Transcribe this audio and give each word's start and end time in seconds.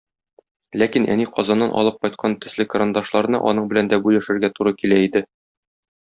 Ләкин 0.81 1.03
әни 1.15 1.25
Казаннан 1.35 1.75
алып 1.81 1.99
кайткан 2.05 2.37
төсле 2.45 2.65
карандашларны 2.73 3.41
аның 3.51 3.67
белән 3.73 3.91
дә 3.95 3.99
бүлешергә 4.07 4.51
туры 4.61 4.73
килә 4.83 4.99
иде. 5.09 5.23